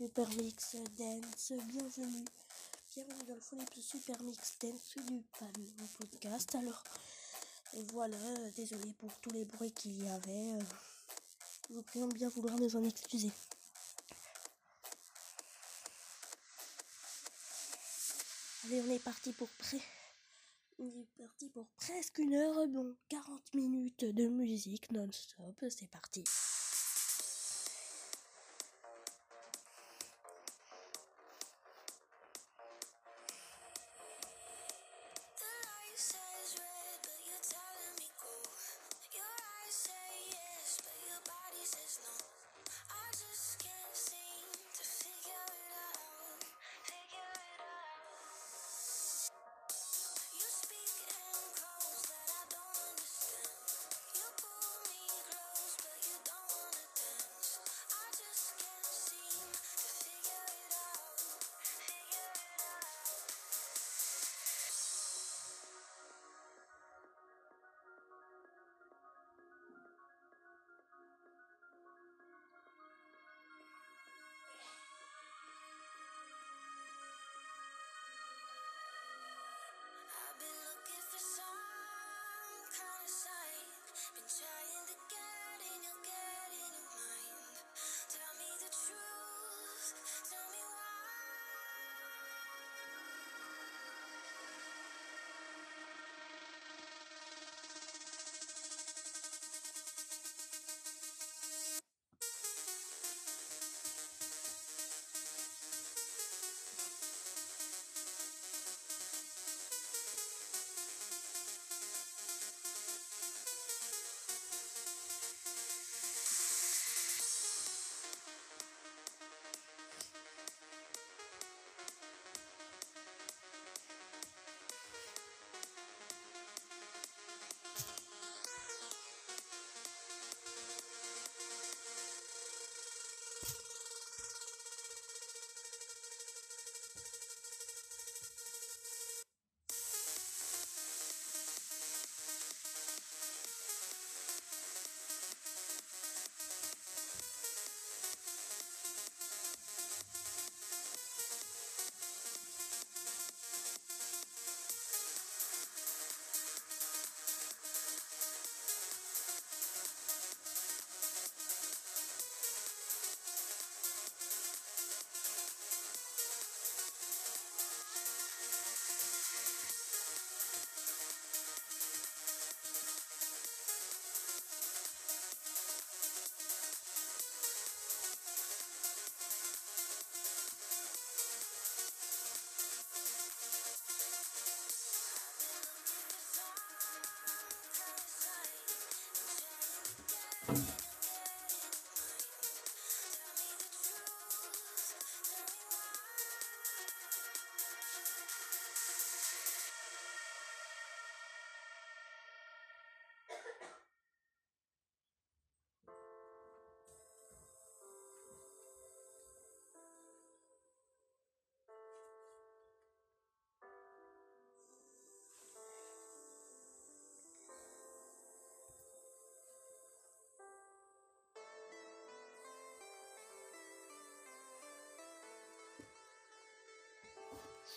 [0.00, 2.24] Super Mix Dance, bienvenue.
[2.94, 6.54] Bienvenue dans le Philips Super Mix Dance du Palme podcast.
[6.54, 6.82] Alors,
[7.92, 8.16] voilà,
[8.56, 10.58] désolé pour tous les bruits qu'il y avait.
[11.84, 13.30] Prie de bien vouloir nous en excuser.
[18.64, 19.82] Allez, on est parti pour près.
[20.78, 26.24] On est parti pour presque une heure, bon, 40 minutes de musique non-stop, c'est parti.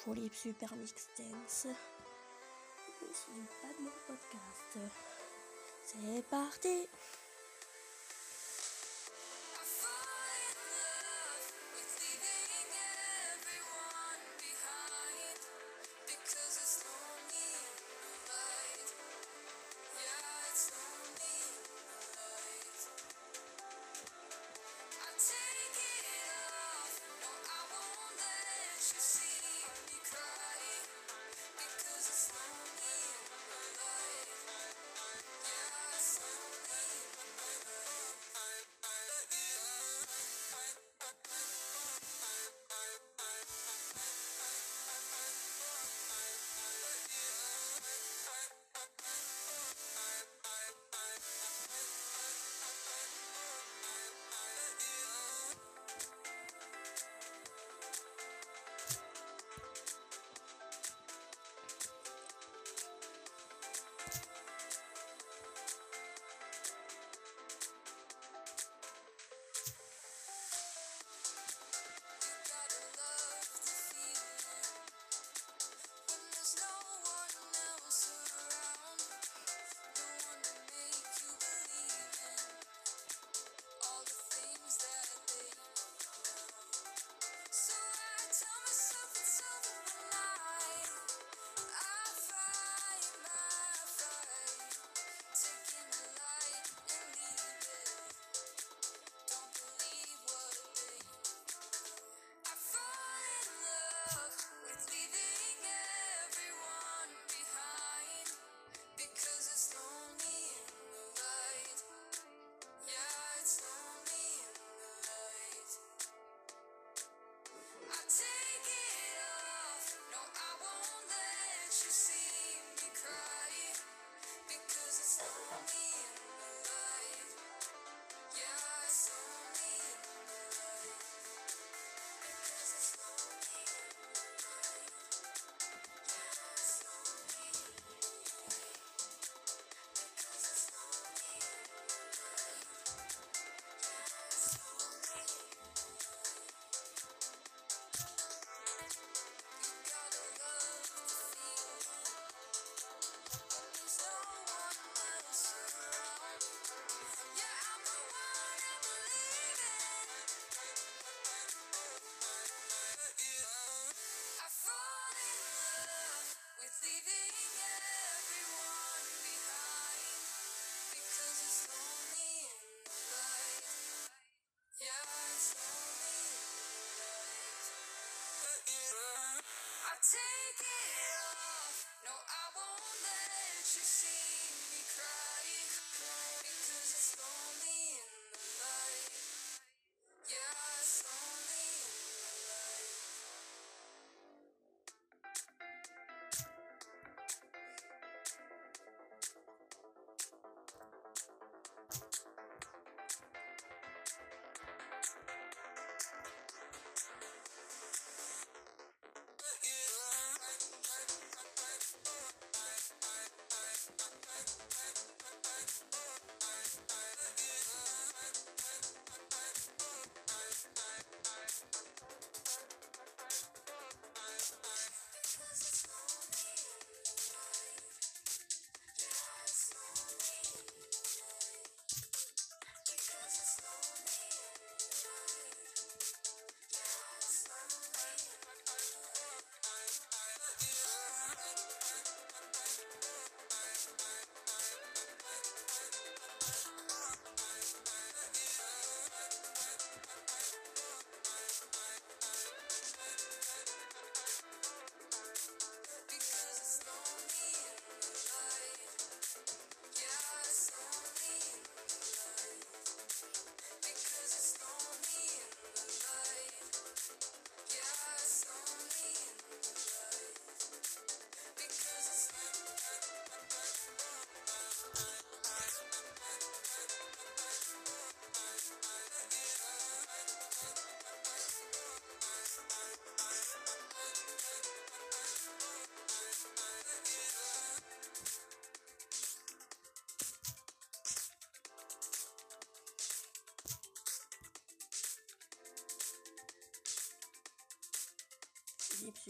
[0.03, 1.67] Folie Super Mix Dance.
[2.99, 4.91] Je suis pas de mon podcast.
[5.85, 6.89] C'est parti!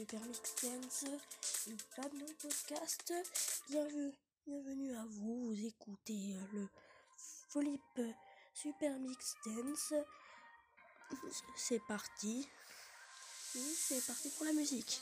[0.04, 1.06] Super Mix Dance,
[1.66, 3.14] une de podcast.
[3.70, 4.12] Bienvenue,
[4.46, 5.48] bienvenue à vous.
[5.48, 6.68] Vous écoutez le
[7.48, 8.02] Flip
[8.54, 9.94] Super Mix Dance.
[11.56, 12.46] C'est parti.
[13.54, 15.00] C'est parti pour la musique.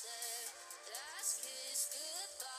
[0.00, 0.48] said
[0.88, 2.49] last kiss goodbye.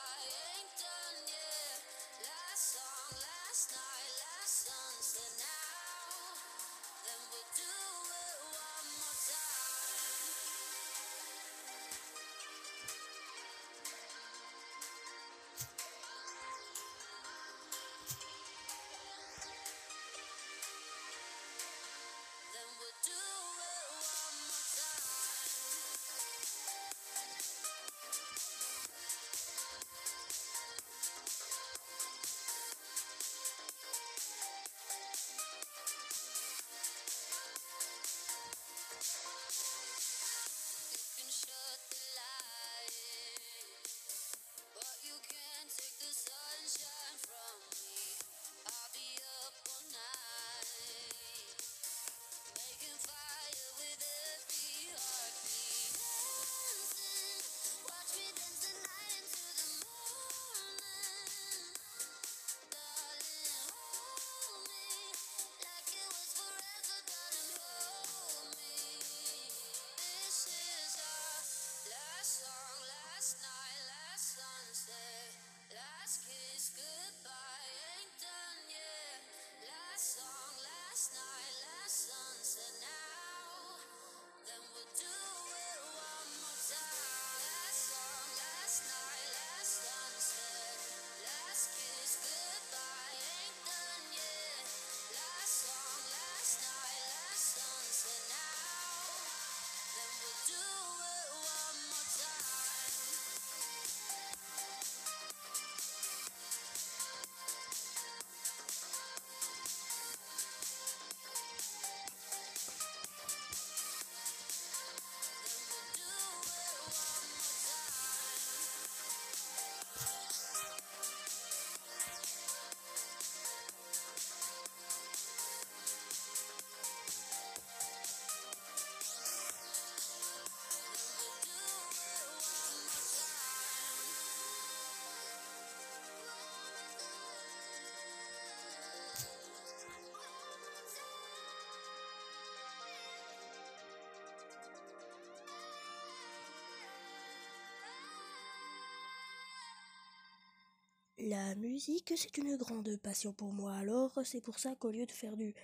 [151.24, 153.74] La musique, c'est une grande passion pour moi.
[153.74, 155.54] Alors, c'est pour ça qu'au lieu de faire des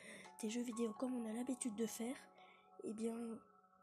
[0.44, 2.14] jeux vidéo comme on a l'habitude de faire,
[2.84, 3.16] eh bien,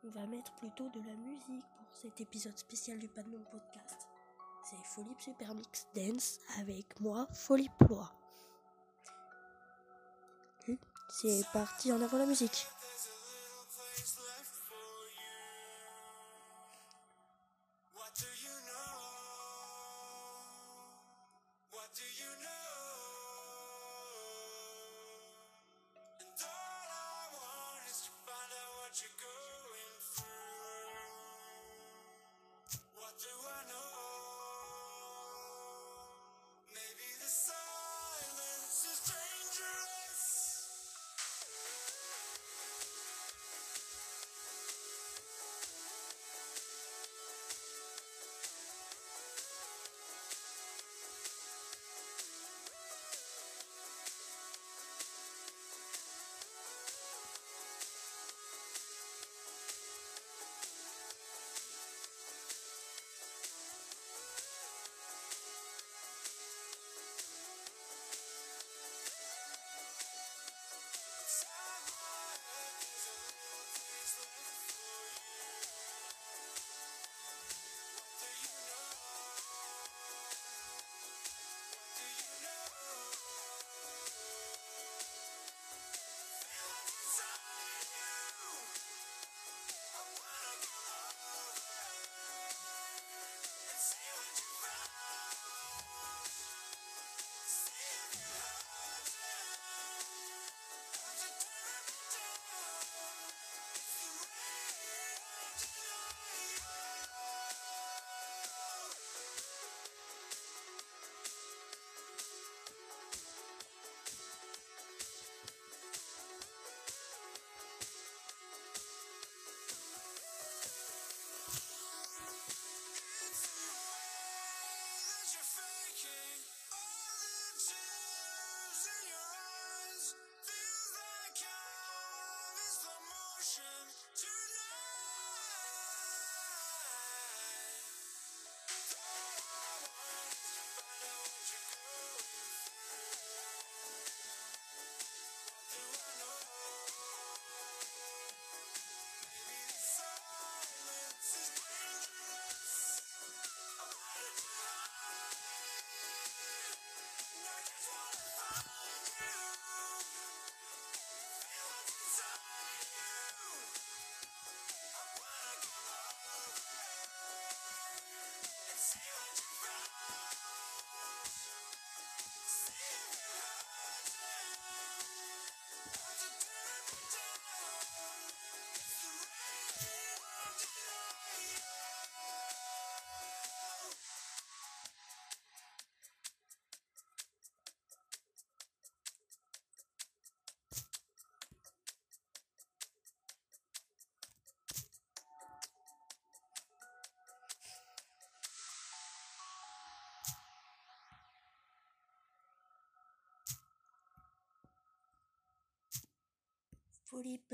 [0.05, 4.07] on va mettre plutôt de la musique pour cet épisode spécial du Panon Podcast.
[4.63, 8.09] C'est Folie Super Mix Dance avec moi, Folie Ploie.
[11.09, 12.67] C'est parti en avant la musique.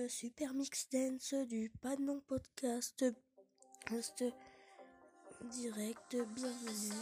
[0.07, 3.05] Super Mix Dance du Panon Podcast.
[5.51, 6.95] Direct, bienvenue.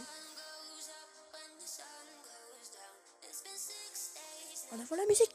[4.72, 5.34] En avant la musique.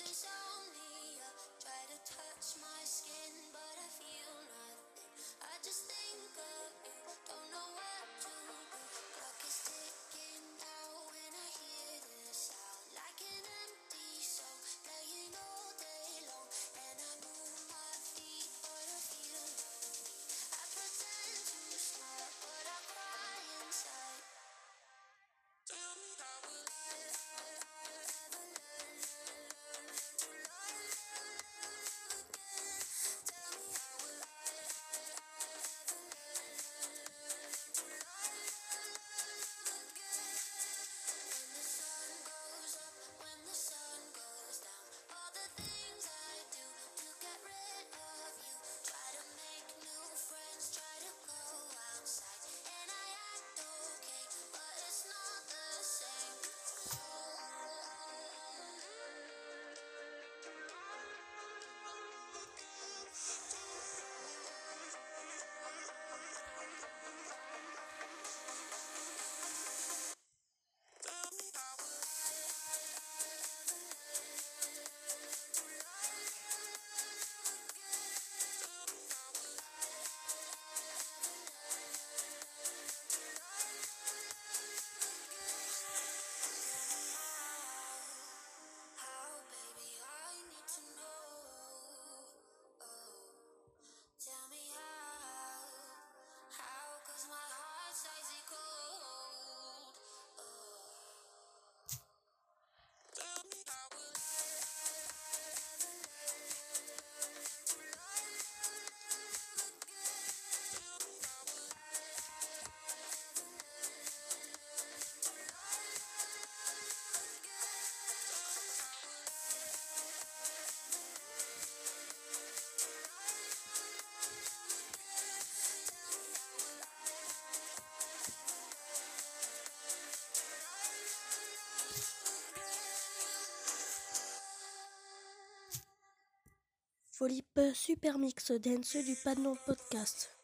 [137.17, 140.37] Folip Super Mix Dance du Panon Podcast.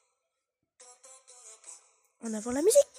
[2.21, 2.90] En avant la musique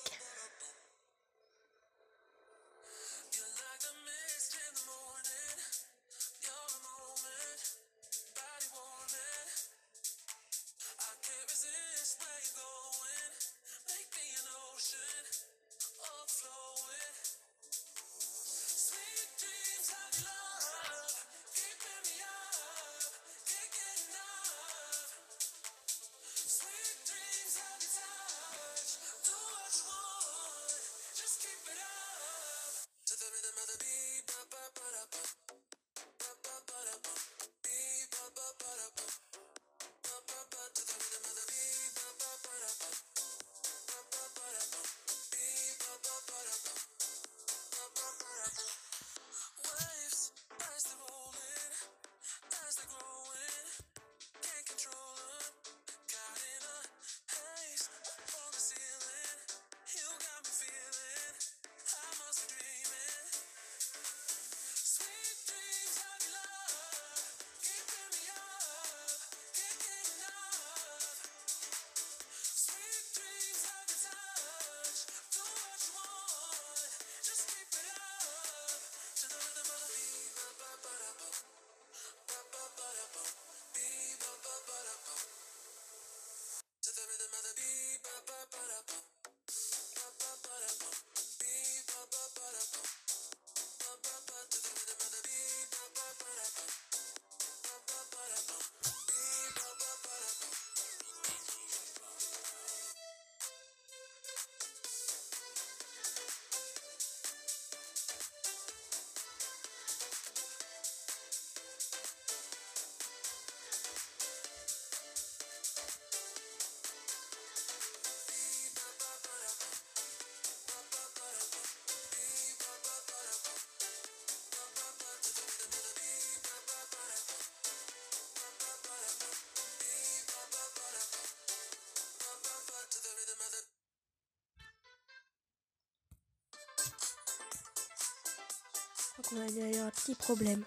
[139.35, 140.63] On a eu un petit problème.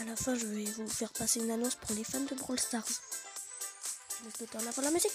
[0.00, 2.60] À la fin, je vais vous faire passer une annonce pour les fans de Brawl
[2.60, 2.84] Stars.
[4.20, 5.12] Je laisse le temps pour la musique.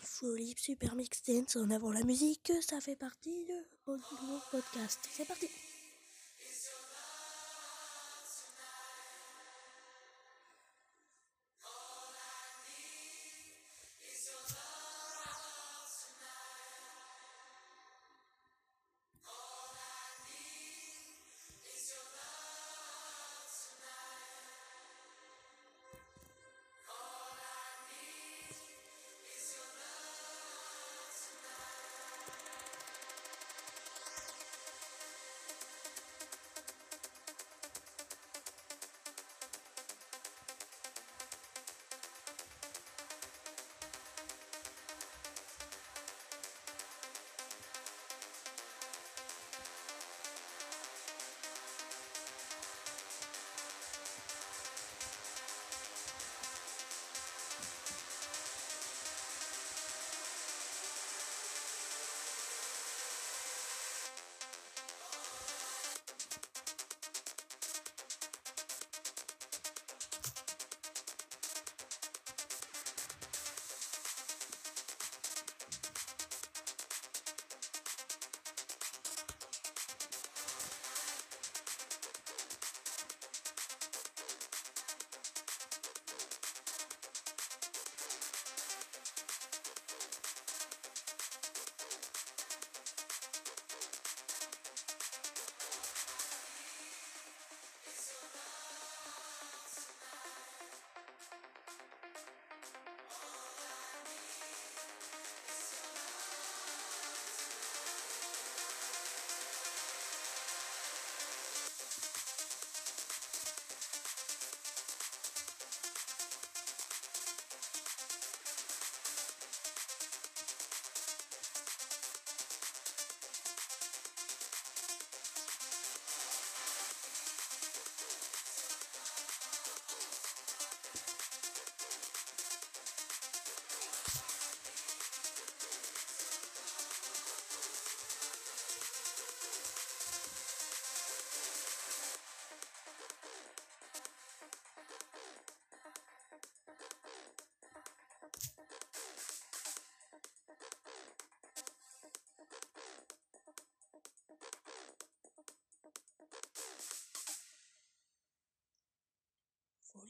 [0.00, 3.54] Folie Super Mix Dance en avant la musique, ça fait partie de
[3.86, 5.00] mon podcast.
[5.12, 5.48] C'est parti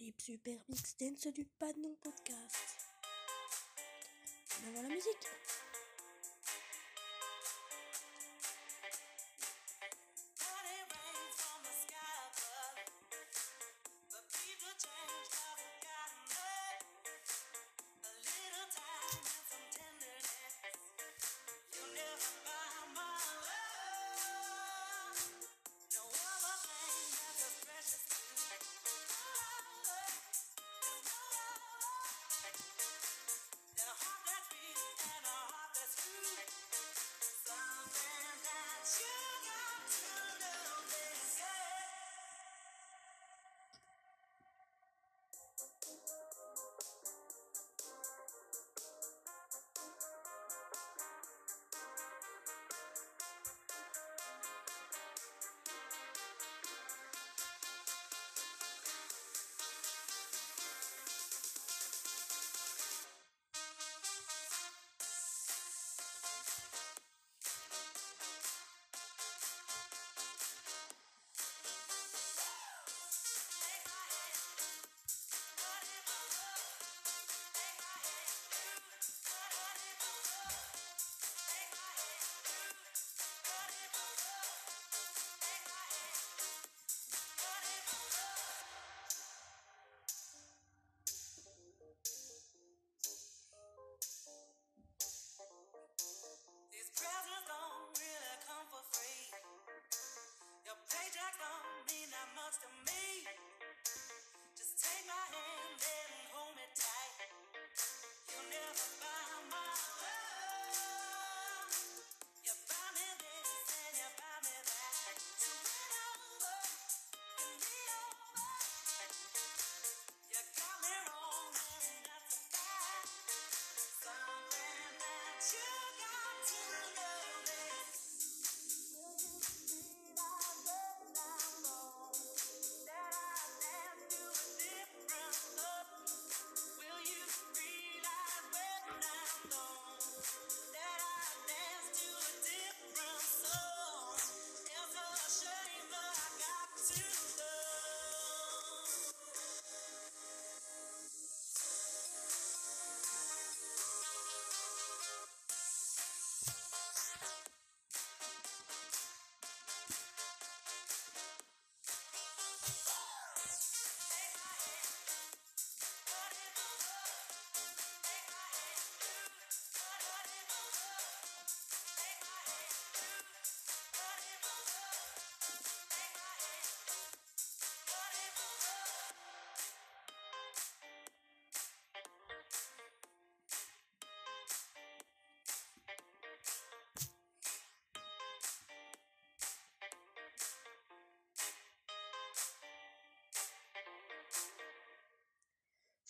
[0.03, 2.82] Folie Super Mix Dance du Panon Podcast.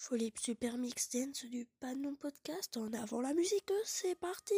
[0.05, 2.76] Folie Super Mix Dance du Panon Podcast.
[2.76, 4.57] En avant la musique, c'est parti.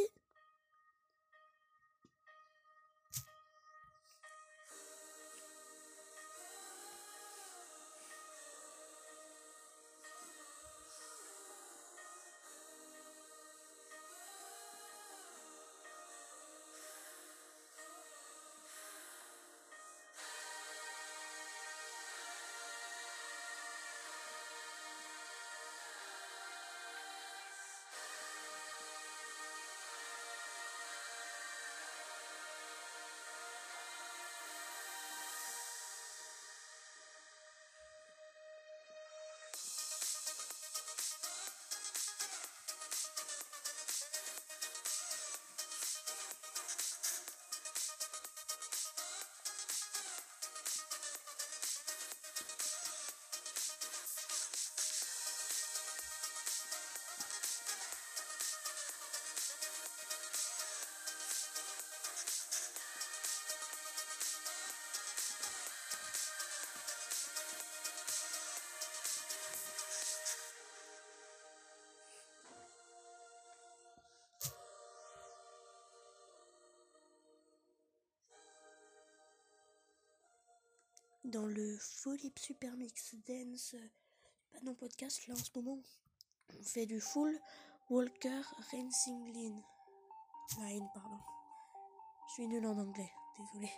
[81.24, 83.74] Dans le Folie Super Mix Dance
[84.52, 85.26] Panon Podcast.
[85.26, 85.78] Là en ce moment,
[86.58, 87.38] on fait du full
[87.88, 89.62] Walker Racing Line.
[90.58, 91.18] Line, pardon.
[92.28, 93.72] Je suis nul en anglais, désolé.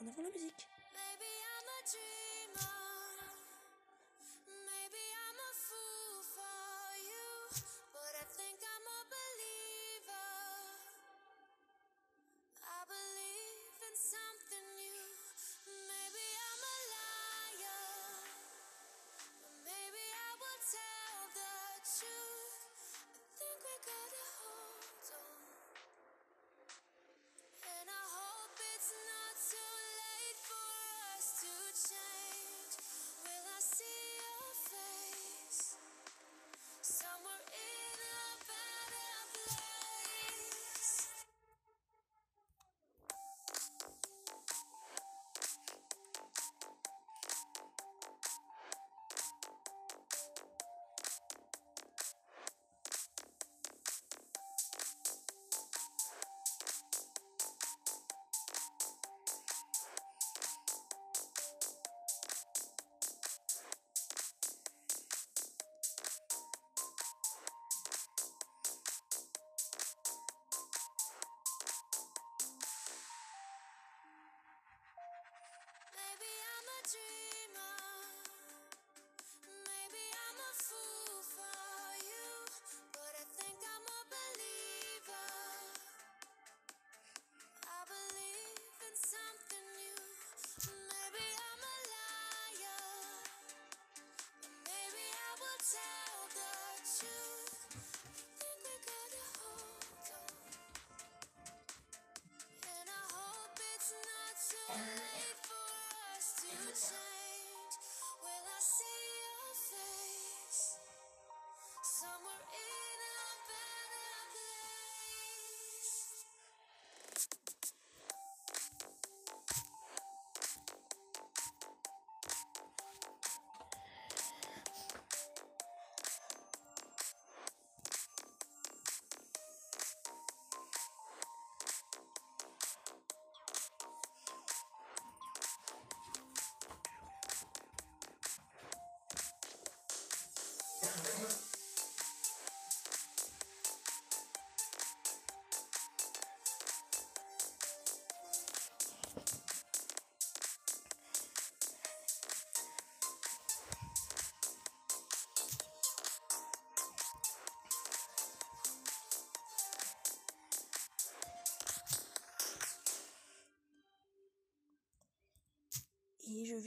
[0.00, 0.68] En avant la musique.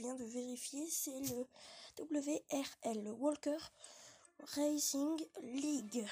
[0.02, 1.46] Viens de vérifier, c'est le
[1.96, 3.58] WRL, Walker
[4.56, 6.04] Racing League.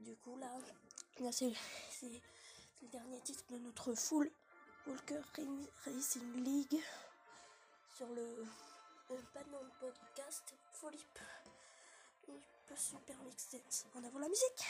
[0.00, 0.50] Du coup, là,
[1.20, 1.50] là c'est
[2.02, 4.30] le dernier titre de notre full
[4.86, 6.80] Walker Ra- Racing League
[7.96, 8.44] sur le,
[9.10, 11.18] le Panon Podcast Folip.
[12.76, 13.86] Super Mix Dance.
[13.94, 14.64] En avant la musique!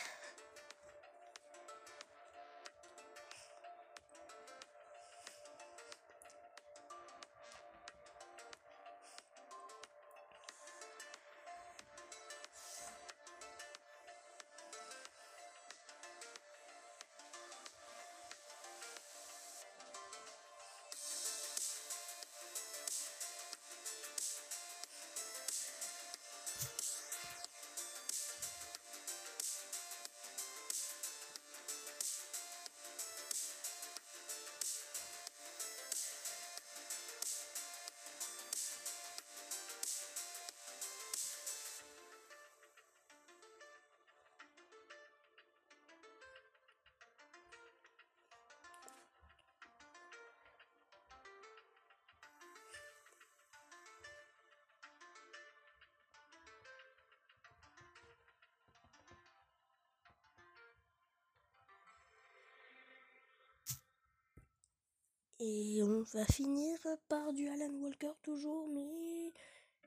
[65.40, 66.78] Et on va finir
[67.08, 69.32] par du Alan Walker toujours, mais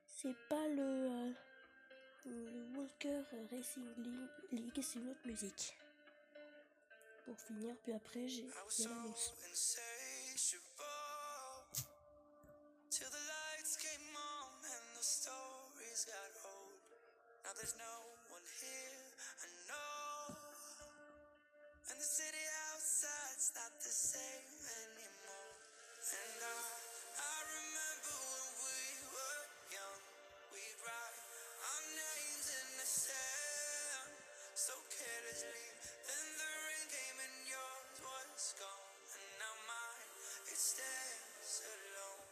[0.06, 1.32] c'est pas le, euh,
[2.26, 3.88] le Walker Racing
[4.52, 5.78] League, c'est une autre musique.
[7.26, 9.34] Pour finir, puis après j'ai l'annonce.
[14.68, 16.82] and the stories got old.
[17.44, 17.96] Now there's no
[18.30, 20.36] one here I know,
[21.90, 22.44] and the city
[22.74, 24.57] outside's not the same.
[26.08, 26.64] And I,
[27.20, 28.80] I remember when we
[29.12, 29.44] were
[29.76, 30.04] young,
[30.56, 31.20] we'd write
[31.68, 34.16] our names in the sand
[34.56, 35.68] so carelessly.
[36.08, 40.12] Then the rain came and yours was gone, and now mine
[40.48, 42.32] it stands alone.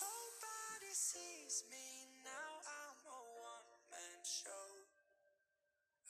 [0.00, 2.64] Nobody sees me now.
[2.64, 4.88] I'm a one-man show.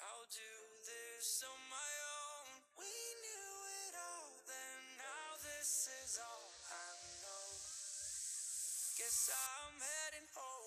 [0.06, 0.54] I'll do
[0.86, 2.07] this on my own.
[5.68, 7.48] This is all I know.
[8.96, 10.57] Guess I'm heading home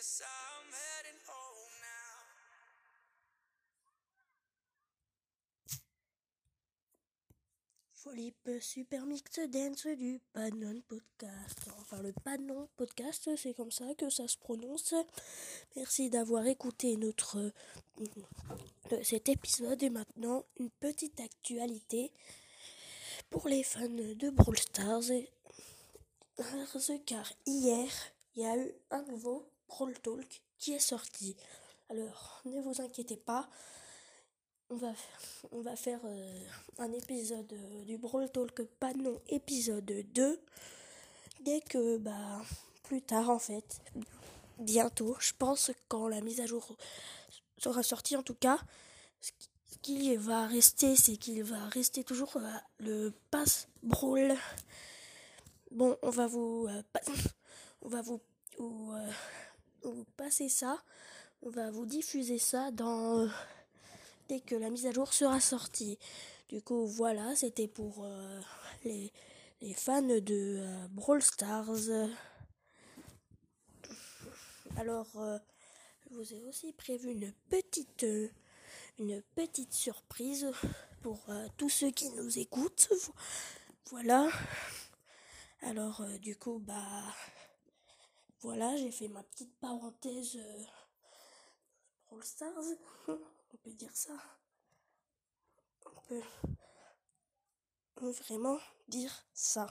[0.00, 2.16] Guess I'm heading home now.
[7.92, 11.68] Philippe Super Mix Dance du Panon Podcast.
[11.80, 14.94] Enfin, le Panon Podcast, c'est comme ça que ça se prononce.
[15.76, 17.36] Merci d'avoir écouté notre
[18.00, 22.10] euh, cet épisode et maintenant une petite actualité
[23.28, 25.10] pour les fans de Brawl Stars.
[25.10, 25.30] Et-
[27.04, 27.86] Car hier,
[28.34, 31.36] il y a eu un nouveau Brawl Talk qui est sorti.
[31.88, 33.48] Alors, ne vous inquiétez pas,
[34.68, 36.44] on va, faire euh,
[36.78, 40.40] un épisode euh, du Brawl Talk Panon épisode 2
[41.40, 42.42] dès que, bah,
[42.82, 43.80] plus tard en fait,
[44.58, 46.76] bientôt, je pense quand la mise à jour
[47.56, 48.58] sera sortie en tout cas,
[49.20, 49.30] ce
[49.82, 54.36] qui- va rester, c'est qu'il va rester toujours euh, le pass Brawl.
[55.70, 56.68] Bon, on va vous,
[57.82, 58.20] on va vous,
[59.88, 60.82] vous passer ça,
[61.42, 63.20] on va vous diffuser ça dans...
[63.20, 63.28] euh,
[64.28, 65.98] dès que la mise à jour sera sortie.
[66.48, 68.40] Du coup, voilà, c'était pour euh,
[68.84, 69.12] les,
[69.74, 70.20] fans de
[70.60, 71.68] euh, Brawl Stars.
[74.76, 75.08] Alors,
[76.08, 78.06] je vous ai aussi prévu une petite,
[78.98, 80.50] une petite surprise
[81.02, 81.26] pour
[81.56, 82.88] tous ceux qui nous écoutent.
[82.90, 83.14] Vo-
[83.90, 84.28] Voilà.
[85.62, 87.14] Alors, du coup, bah,
[88.42, 90.64] voilà, j'ai fait ma petite parenthèse euh,
[92.22, 92.64] Stars.
[93.08, 94.14] On peut dire ça.
[95.84, 96.20] On
[97.94, 99.66] peut vraiment dire ça.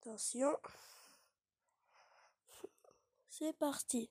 [0.00, 0.56] Attention.
[3.28, 4.10] C'est parti.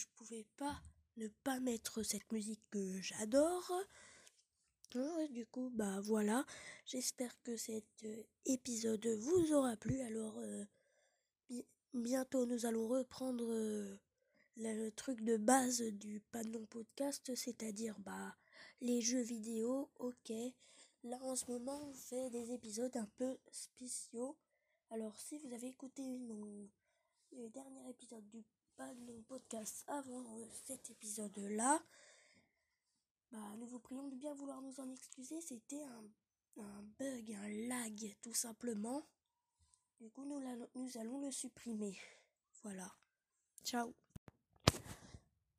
[0.00, 0.80] Je pouvais pas
[1.16, 3.70] ne pas mettre cette musique que j'adore.
[4.94, 6.46] Hein, du coup, bah voilà.
[6.86, 10.00] J'espère que cet euh, épisode vous aura plu.
[10.00, 10.64] Alors, euh,
[11.48, 13.96] bi- bientôt nous allons reprendre euh,
[14.56, 18.36] le truc de base du Panon Podcast, c'est-à-dire bah
[18.80, 19.90] les jeux vidéo.
[19.98, 20.32] Ok.
[21.02, 24.36] Là en ce moment, on fait des épisodes un peu spéciaux.
[24.90, 26.68] Alors, si vous avez écouté mon
[27.32, 28.42] le dernier épisode du
[28.80, 31.82] Panon Podcast avant euh, cet épisode-là,
[33.30, 35.38] bah, nous vous prions de bien vouloir nous en excuser.
[35.42, 35.82] C'était
[36.56, 39.02] un, bug, un lag, tout simplement.
[40.00, 41.94] Du coup, nous, l'allons- nous allons le supprimer.
[42.62, 42.90] Voilà.
[43.64, 43.92] Ciao.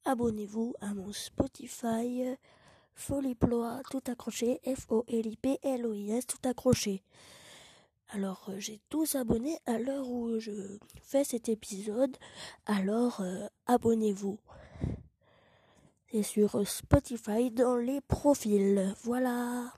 [0.05, 2.23] Abonnez-vous à mon Spotify.
[2.95, 4.59] Foliploa, tout accroché.
[4.65, 7.03] F-O-L-I-P-L-O-I-S, tout accroché.
[8.13, 10.51] Alors, euh, j'ai tous abonnés à l'heure où je
[11.01, 12.17] fais cet épisode.
[12.65, 14.37] Alors, euh, abonnez-vous.
[16.11, 18.93] C'est sur Spotify dans les profils.
[19.03, 19.71] Voilà.